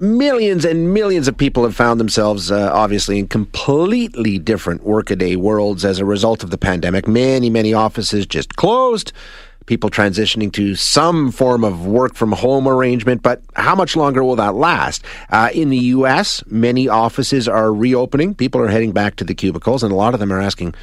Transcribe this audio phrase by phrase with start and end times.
[0.00, 5.84] millions and millions of people have found themselves, uh, obviously, in completely different workaday worlds
[5.84, 7.06] as a result of the pandemic.
[7.06, 9.12] Many, many offices just closed.
[9.66, 14.36] People transitioning to some form of work from home arrangement, but how much longer will
[14.36, 15.04] that last?
[15.28, 18.34] Uh, in the U.S., many offices are reopening.
[18.34, 20.74] People are heading back to the cubicles, and a lot of them are asking,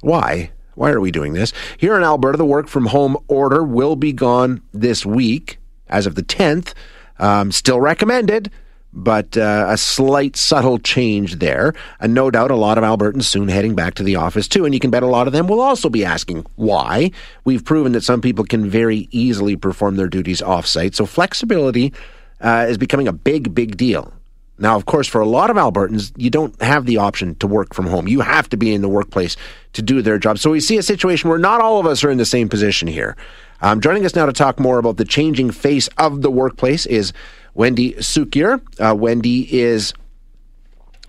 [0.00, 0.50] why?
[0.74, 1.52] Why are we doing this?
[1.78, 5.58] Here in Alberta, the work from home order will be gone this week
[5.88, 6.74] as of the 10th.
[7.18, 8.50] Um, still recommended,
[8.96, 11.74] but uh, a slight subtle change there.
[12.00, 14.64] And no doubt a lot of Albertans soon heading back to the office too.
[14.64, 17.10] And you can bet a lot of them will also be asking why.
[17.44, 20.94] We've proven that some people can very easily perform their duties offsite.
[20.94, 21.92] So flexibility
[22.40, 24.12] uh, is becoming a big, big deal.
[24.58, 27.74] Now, of course, for a lot of Albertans, you don't have the option to work
[27.74, 28.08] from home.
[28.08, 29.36] You have to be in the workplace
[29.74, 30.38] to do their job.
[30.38, 32.88] So we see a situation where not all of us are in the same position
[32.88, 33.14] here.
[33.60, 37.12] Um, joining us now to talk more about the changing face of the workplace is
[37.56, 38.60] Wendy Cukier.
[38.78, 39.94] Uh, Wendy is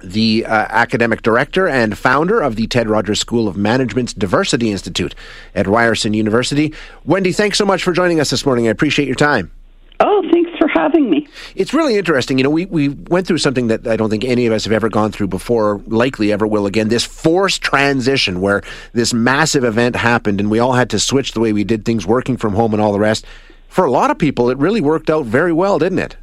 [0.01, 5.13] the uh, academic director and founder of the Ted Rogers School of Management's Diversity Institute
[5.55, 6.73] at Ryerson University.
[7.03, 8.67] Wendy, thanks so much for joining us this morning.
[8.67, 9.51] I appreciate your time.
[9.99, 11.27] Oh, thanks for having me.
[11.55, 12.37] It's really interesting.
[12.37, 14.73] You know, we, we went through something that I don't think any of us have
[14.73, 16.87] ever gone through before, likely ever will again.
[16.87, 18.61] This forced transition where
[18.93, 22.05] this massive event happened and we all had to switch the way we did things,
[22.05, 23.25] working from home and all the rest.
[23.69, 26.15] For a lot of people, it really worked out very well, didn't it?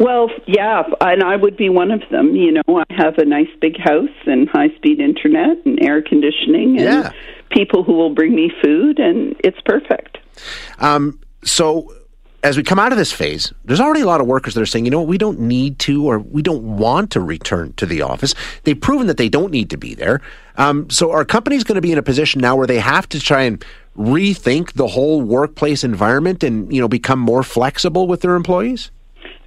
[0.00, 2.34] Well, yeah, and I would be one of them.
[2.34, 6.78] You know, I have a nice big house and high speed internet and air conditioning
[6.78, 7.12] and Yeah.
[7.50, 10.16] people who will bring me food, and it's perfect.
[10.78, 11.92] Um, so
[12.42, 14.66] as we come out of this phase, there's already a lot of workers that are
[14.66, 17.84] saying, you know what, we don't need to or we don't want to return to
[17.84, 18.34] the office.
[18.64, 20.22] They've proven that they don't need to be there.
[20.56, 23.20] Um, so are companies going to be in a position now where they have to
[23.20, 23.62] try and
[23.98, 28.90] rethink the whole workplace environment and, you know, become more flexible with their employees?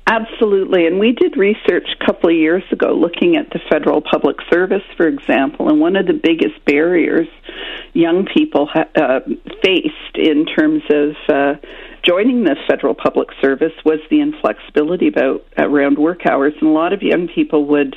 [0.05, 0.85] Absolutely.
[0.85, 4.83] And we did research a couple of years ago looking at the federal public service,
[4.97, 7.27] for example, and one of the biggest barriers
[7.93, 9.19] young people ha- uh,
[9.63, 11.53] faced in terms of uh,
[12.05, 16.53] joining the federal public service was the inflexibility about around work hours.
[16.59, 17.95] And a lot of young people would,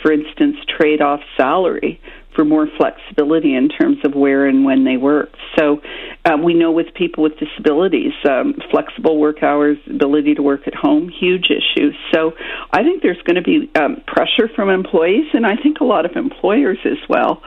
[0.00, 2.00] for instance, trade off salary
[2.38, 5.30] for more flexibility in terms of where and when they work.
[5.58, 5.82] So
[6.24, 10.74] um, we know with people with disabilities, um, flexible work hours, ability to work at
[10.74, 11.96] home, huge issues.
[12.14, 12.34] So
[12.70, 16.04] I think there's going to be um, pressure from employees, and I think a lot
[16.04, 17.42] of employers as well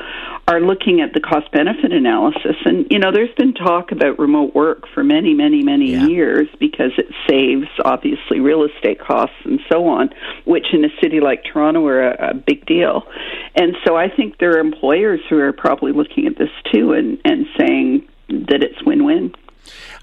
[0.51, 2.57] are looking at the cost benefit analysis.
[2.65, 6.07] And, you know, there's been talk about remote work for many, many, many Yeah.
[6.07, 10.09] years because it saves, obviously, real estate costs and so on,
[10.43, 13.07] which in a city like Toronto are a, a big deal.
[13.55, 17.17] And so I think there are employers who are probably looking at this too and,
[17.23, 19.33] and saying that it's win win.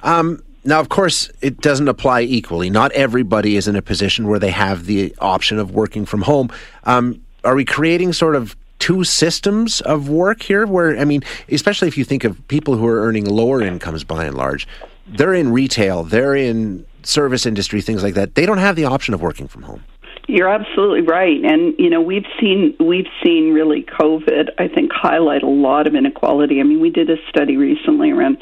[0.02, 2.70] Um, now, of course, it doesn't apply equally.
[2.70, 6.50] Not everybody is in a position where they have the option of working from home.
[6.84, 10.66] Um, are we creating sort of two systems of work here?
[10.66, 14.24] Where, I mean, especially if you think of people who are earning lower incomes by
[14.24, 14.66] and large,
[15.06, 18.34] they're in retail, they're in service industry, things like that.
[18.34, 19.84] They don't have the option of working from home.
[20.30, 24.50] You're absolutely right, and you know we've seen we've seen really COVID.
[24.58, 26.60] I think highlight a lot of inequality.
[26.60, 28.36] I mean, we did a study recently around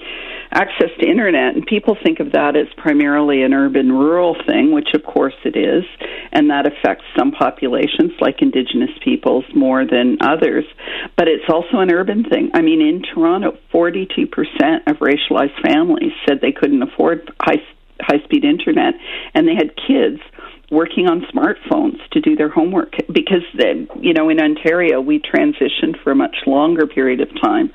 [0.51, 5.05] access to internet, and people think of that as primarily an urban-rural thing, which of
[5.05, 5.85] course it is,
[6.33, 10.65] and that affects some populations like Indigenous peoples more than others.
[11.17, 12.51] But it's also an urban thing.
[12.53, 14.27] I mean, in Toronto, 42%
[14.89, 17.63] of racialized families said they couldn't afford high
[18.01, 18.95] high-speed internet,
[19.35, 20.21] and they had kids
[20.71, 26.03] working on smartphones to do their homework because the, you know in Ontario we transitioned
[26.03, 27.73] for a much longer period of time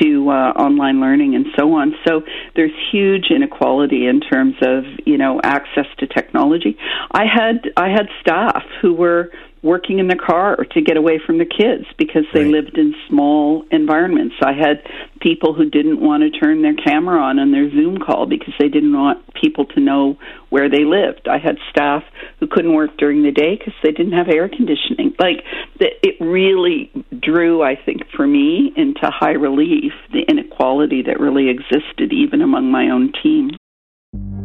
[0.00, 1.94] to uh, online learning and so on.
[2.06, 2.22] So
[2.54, 6.76] there's huge inequality in terms of you know access to technology.
[7.12, 9.30] I had i had staff who were
[9.66, 12.52] working in the car to get away from the kids because they Right.
[12.52, 14.36] lived in small environments.
[14.40, 14.80] I had
[15.20, 18.68] people who didn't want to turn their camera on on their Zoom call because they
[18.68, 20.16] didn't want people to know
[20.50, 21.26] where they lived.
[21.26, 22.04] I had staff
[22.38, 25.14] who couldn't work during the day because they didn't have air conditioning.
[25.18, 25.42] Like
[25.80, 32.12] it really drew, I think, for me into high relief the inequality that really existed
[32.12, 33.50] even among my own team.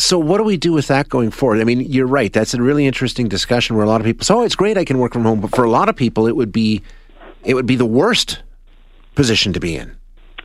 [0.00, 1.60] So what do we do with that going forward?
[1.60, 2.32] I mean, you're right.
[2.32, 4.84] That's a really interesting discussion where a lot of people say, "Oh, it's great I
[4.84, 6.82] can work from home," but for a lot of people it would be
[7.44, 8.42] it would be the worst
[9.14, 9.92] position to be in.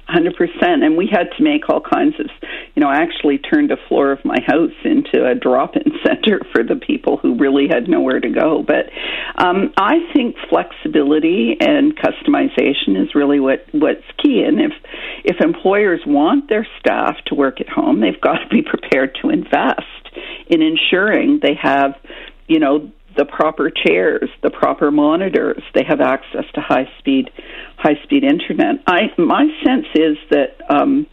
[0.10, 0.84] 100%.
[0.84, 2.30] And we had to make all kinds of,
[2.76, 6.42] you know, I actually turned a floor of my house into a drop in center
[6.52, 8.64] for the people who really had nowhere to go.
[8.66, 8.92] But
[9.44, 14.44] um, I think flexibility and customization is really what, what's key.
[14.46, 14.74] And if,
[15.24, 19.30] if employers want their staff to work at home, they've got to be prepared to
[19.30, 19.82] invest
[20.48, 21.96] in ensuring they have,
[22.48, 25.64] you know, the proper chairs, the proper monitors.
[25.74, 27.30] They have access to high speed
[27.78, 28.84] high speed internet.
[28.88, 31.08] I my sense is that um,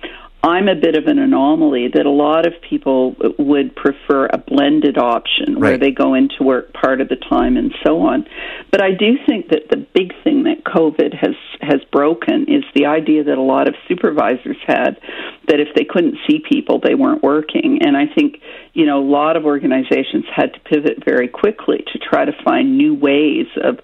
[0.45, 4.99] I'm a bit of an anomaly that a lot of people would prefer a blended
[4.99, 8.27] option where they go into work part of the time and so on.
[8.73, 12.87] But I do think that the big thing that COVID has has broken is the
[12.87, 14.99] idea that a lot of supervisors had
[15.47, 17.79] that if they couldn't see people, they weren't working.
[17.83, 18.41] And I think
[18.73, 22.77] you know a lot of organizations had to pivot very quickly to try to find
[22.77, 23.79] new ways of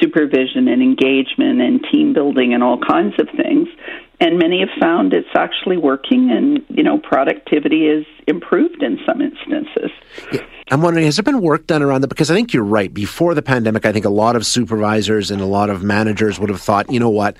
[0.00, 3.68] supervision and engagement and team building and all kinds of things.
[4.20, 9.20] And many have found it's actually working and you know productivity is improved in some
[9.20, 9.90] instances.
[10.32, 10.44] Yeah.
[10.70, 12.08] i'm wondering has there been work done around that?
[12.08, 12.92] Because i think you're right.
[12.92, 16.50] Before the pandemic i think a lot of supervisors and a lot of managers would
[16.50, 17.36] have thought you know what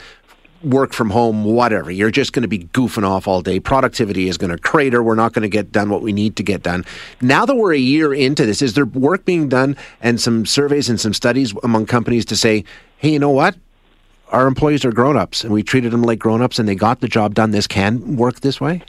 [0.62, 1.90] work from home whatever.
[1.90, 3.60] You're just going to be goofing off all day.
[3.60, 5.02] Productivity is going to crater.
[5.02, 6.84] We're not going to get done what we need to get done.
[7.20, 10.88] Now that we're a year into this is there work being done and some surveys
[10.88, 12.64] and some studies among companies to say
[12.98, 13.56] hey you know what?
[14.30, 17.34] Our employees are grown-ups and we treated them like grown-ups and they got the job
[17.34, 17.52] done.
[17.52, 18.82] This can work this way?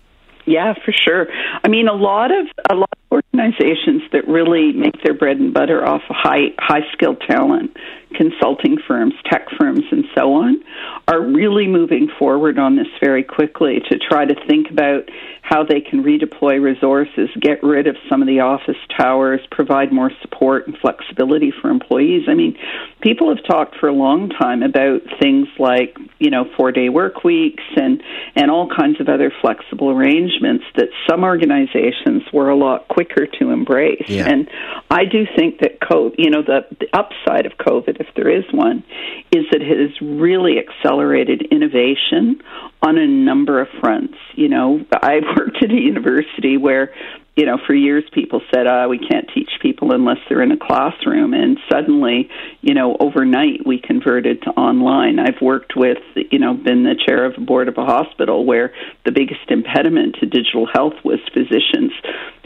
[0.45, 1.27] Yeah for sure.
[1.63, 5.53] I mean a lot of a lot of organizations that really make their bread and
[5.53, 7.75] butter off of high high skilled talent
[8.15, 10.63] consulting firms tech firms and so on
[11.09, 15.09] are really moving forward on this very quickly to try to think about
[15.49, 20.11] how they can redeploy resources, get rid of some of the office towers, provide more
[20.21, 22.27] support and flexibility for employees.
[22.29, 22.55] I mean,
[23.01, 27.23] people have talked for a long time about things like, you know, four day work
[27.23, 28.03] weeks and,
[28.35, 33.49] and all kinds of other flexible arrangements that some organizations were a lot quicker to
[33.49, 34.03] embrace.
[34.07, 34.29] Yeah.
[34.29, 34.47] And
[34.91, 38.45] I do think that COVID, you know, the, the upside of COVID, if there is
[38.53, 38.83] one,
[39.31, 42.39] is that it has really accelerated innovation
[42.81, 44.15] on a number of fronts.
[44.35, 46.93] You know, I've worked at a university where,
[47.39, 50.57] you know, for years people said, uh, we can't teach people unless they're in a
[50.57, 51.33] classroom.
[51.33, 55.19] And suddenly, you know, overnight we converted to online.
[55.19, 58.73] I've worked with, you know, been the chair of a board of a hospital where
[59.05, 61.93] the biggest impediment to digital health was physicians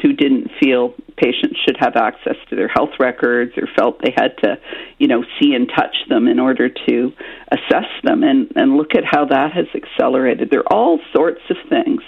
[0.04, 4.38] who didn't feel patients should have access to their health records or felt they had
[4.44, 4.60] to,
[5.00, 7.12] you know, see and touch them in order to
[7.52, 10.52] assess them and, and look at how that has accelerated.
[10.52, 12.04] There are all sorts of things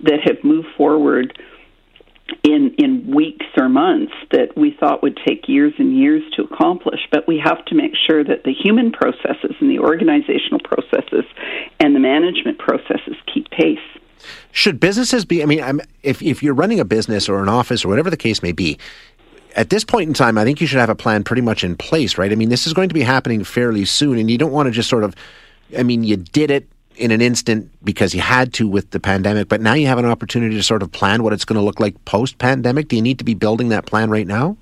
[0.00, 1.38] that have moved forward
[2.42, 7.00] in in weeks or months that we thought would take years and years to accomplish
[7.10, 11.24] but we have to make sure that the human processes and the organizational processes
[11.80, 13.78] and the management processes keep pace
[14.52, 15.42] should businesses be?
[15.42, 18.16] I mean, I'm, if if you're running a business or an office or whatever the
[18.16, 18.78] case may be,
[19.56, 21.76] at this point in time, I think you should have a plan pretty much in
[21.76, 22.30] place, right?
[22.30, 24.70] I mean, this is going to be happening fairly soon, and you don't want to
[24.70, 25.14] just sort of.
[25.76, 26.68] I mean, you did it
[27.02, 30.06] in an instant because you had to with the pandemic, but now you have an
[30.06, 32.86] opportunity to sort of plan what it's going to look like post pandemic.
[32.86, 34.56] Do you need to be building that plan right now?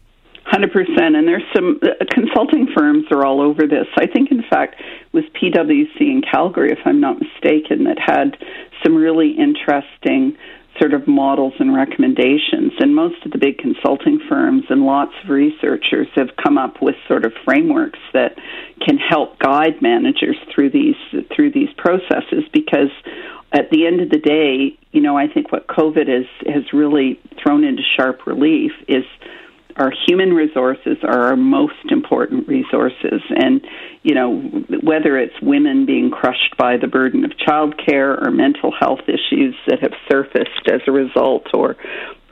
[0.46, 3.86] Hundred percent, and there's some uh, consulting firms are all over this.
[3.96, 4.80] I think, in fact,
[5.12, 8.36] was PwC in Calgary, if I'm not mistaken, that had
[8.82, 10.36] some really interesting
[10.80, 12.72] sort of models and recommendations.
[12.78, 16.94] And most of the big consulting firms and lots of researchers have come up with
[17.06, 18.36] sort of frameworks that
[18.86, 20.96] can help guide managers through these
[21.34, 22.90] through these processes because
[23.52, 27.20] at the end of the day, you know, I think what COVID has has really
[27.42, 29.04] thrown into sharp relief is
[29.80, 33.66] our human resources are our most important resources and
[34.02, 34.40] you know
[34.82, 39.80] whether it's women being crushed by the burden of childcare or mental health issues that
[39.80, 41.76] have surfaced as a result or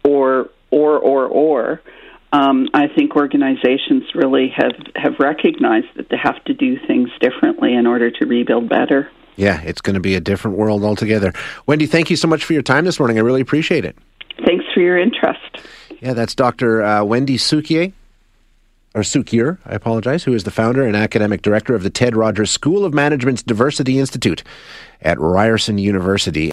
[0.05, 1.83] or or or or
[2.31, 7.73] um, I think organizations really have, have recognized that they have to do things differently
[7.73, 9.11] in order to rebuild better.
[9.37, 11.33] Yeah, it's going to be a different world altogether.
[11.67, 13.17] Wendy, thank you so much for your time this morning.
[13.17, 13.97] I really appreciate it.
[14.45, 15.59] Thanks for for your interest.
[16.01, 16.83] Yeah, that's Dr.
[16.83, 17.93] Uh, Wendy Cukier,
[18.95, 22.51] or Sukier, I apologize, who is the founder and academic director of the Ted Rogers
[22.51, 24.43] School of Management's Diversity Institute
[25.03, 26.47] at Ryerson University.